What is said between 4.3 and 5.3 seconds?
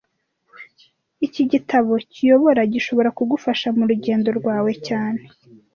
rwawe cyane